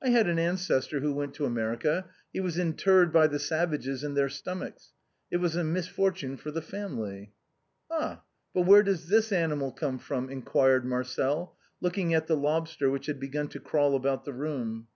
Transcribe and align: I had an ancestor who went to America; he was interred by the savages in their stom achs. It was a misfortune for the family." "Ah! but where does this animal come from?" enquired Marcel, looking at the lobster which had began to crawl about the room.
I 0.00 0.10
had 0.10 0.28
an 0.28 0.38
ancestor 0.38 1.00
who 1.00 1.12
went 1.14 1.34
to 1.34 1.46
America; 1.46 2.06
he 2.32 2.38
was 2.38 2.60
interred 2.60 3.12
by 3.12 3.26
the 3.26 3.40
savages 3.40 4.04
in 4.04 4.14
their 4.14 4.28
stom 4.28 4.60
achs. 4.60 4.90
It 5.32 5.38
was 5.38 5.56
a 5.56 5.64
misfortune 5.64 6.36
for 6.36 6.52
the 6.52 6.62
family." 6.62 7.32
"Ah! 7.90 8.22
but 8.54 8.66
where 8.66 8.84
does 8.84 9.08
this 9.08 9.32
animal 9.32 9.72
come 9.72 9.98
from?" 9.98 10.30
enquired 10.30 10.84
Marcel, 10.86 11.56
looking 11.80 12.14
at 12.14 12.28
the 12.28 12.36
lobster 12.36 12.88
which 12.88 13.06
had 13.06 13.18
began 13.18 13.48
to 13.48 13.58
crawl 13.58 13.96
about 13.96 14.24
the 14.24 14.32
room. 14.32 14.86